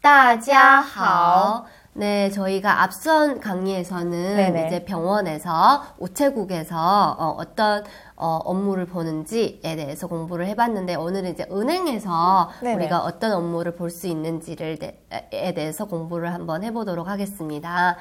[0.00, 1.66] 大家好.
[1.94, 4.66] 네, 저희가 앞선 강의에서는 네네.
[4.66, 7.84] 이제 병원에서 우체국에서 어, 떤
[8.16, 12.74] 어, 업무를 보는지에 대해서 공부를 해봤는데 오늘은 이제 은행에서 네네.
[12.74, 15.00] 우리가 어떤 업무를 볼 수 있는지를 대,
[15.32, 17.96] 에 대해서 공부를 한번 해보도록 하겠습니다.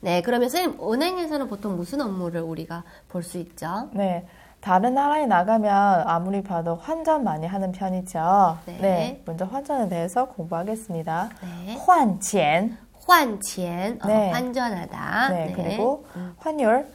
[0.00, 3.88] 네, 그러면 선생님 은행에서는 보통 무슨 업무를 우리가 볼 수 있죠?
[3.92, 4.26] 네.
[4.60, 8.58] 다른 나라에 나가면 아무리 봐도 환전 많이 하는 편이죠.
[8.66, 9.22] 네.
[9.24, 11.30] 먼저 환전에 대해서 공부하겠습니다.
[11.40, 11.76] 네.
[11.86, 12.76] 换钱.
[13.06, 14.30] 换钱, 어, 네.
[14.32, 15.28] 환전하다.
[15.28, 16.04] 네, 그리고
[16.38, 16.90] 환율,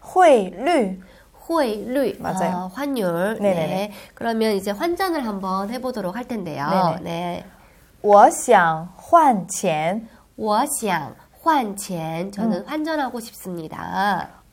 [0.00, 1.00] 汇率.
[1.32, 2.56] 汇率, 맞아요.
[2.56, 3.38] 어, 환율.
[3.40, 3.66] 네네네.
[3.66, 3.92] 네.
[4.14, 6.98] 그러면 이제 환전을 한번 해보도록 할 텐데요.
[6.98, 7.00] 네네.
[7.02, 7.44] 네.
[8.02, 10.06] 我想换钱.
[10.36, 12.26] 我想换钱.
[12.26, 12.30] 음.
[12.30, 14.28] 저는 환전하고 싶습니다.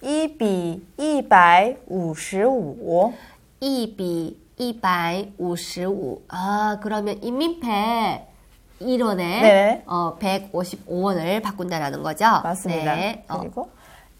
[0.00, 3.12] 1比155.
[3.60, 6.22] 一比一百五十五.
[6.28, 8.26] 아, 그러면 인민폐
[8.80, 9.82] 1원에 네.
[9.86, 12.24] 어, 155원을 바꾼다라는 거죠?
[12.42, 12.94] 맞습니다.
[12.94, 13.24] 네.
[13.28, 13.68] 어, 그리고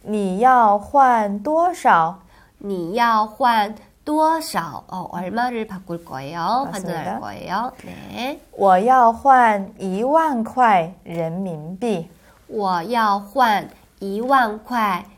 [0.03, 2.19] 你要换多少?
[2.59, 4.85] 你要换多少?
[4.89, 6.69] 어, 얼마를 바꿀 거예요?
[6.71, 6.99] 맞습니다.
[7.01, 7.73] 환전할 거예요?
[7.85, 8.41] 네.
[8.53, 12.09] 我要换一万块人民币.
[12.47, 13.69] 我要换
[14.01, 15.05] 一万块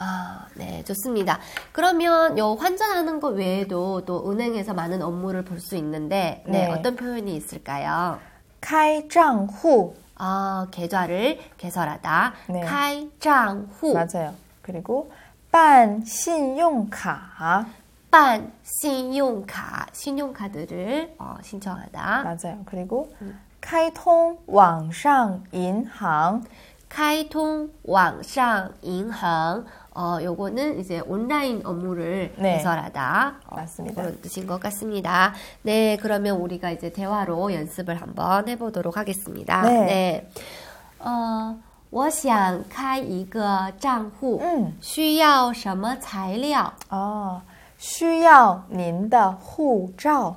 [0.00, 1.38] 아, 네, 좋습니다.
[1.72, 6.70] 그러면 요 환전하는 것 외에도 또 은행에서 많은 업무를 볼 수 있는데, 네, 네.
[6.70, 8.18] 어떤 표현이 있을까요?
[8.60, 9.94] 开账户.
[10.16, 12.34] 아, 계좌를 개설하다.
[12.48, 12.60] 네.
[12.60, 13.94] 开账户.
[13.94, 14.34] 맞아요.
[14.62, 15.10] 그리고
[15.50, 17.64] 办信用卡.
[18.10, 22.22] 办信用卡, 신용카드를 어, 신청하다.
[22.24, 22.58] 맞아요.
[22.66, 23.12] 그리고
[23.60, 26.42] 开通网上银行.
[26.88, 29.64] 开通网上银行.
[29.94, 32.58] 어, 요거는 이제 온라인 업무를 네.
[32.58, 33.34] 개설하다.
[33.46, 34.02] 어, 맞습니다.
[34.02, 35.32] 그런 뜻인 것 같습니다.
[35.62, 39.62] 네, 그러면 우리가 이제 대화로 연습을 한번 해보도록 하겠습니다.
[39.62, 40.28] 네.
[40.98, 41.56] 呃，
[41.90, 46.72] 我想开一个账户，嗯需要什么材料？
[46.88, 47.40] 아,
[47.78, 50.36] 需要您的护照.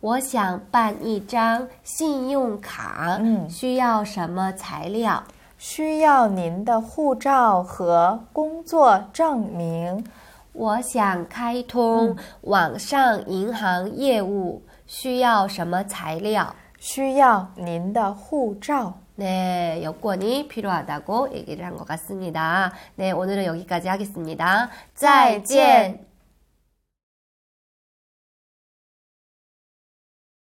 [0.00, 5.22] 我想办一张信用卡，嗯需要什么材料？
[5.60, 10.04] 需要您的护照和工作证明.
[10.52, 16.54] 我想开通网上银行业务，需要什么材料？
[16.78, 18.94] 需要您的护照.
[19.16, 22.72] 네, 여권이 필요하다고 얘기를 한 것 같습니다.
[22.96, 24.68] 네, 오늘은 여기까지 하겠습니다.
[24.94, 26.09] 再见.